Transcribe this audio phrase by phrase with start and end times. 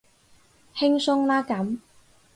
[0.75, 1.77] 輕鬆啦咁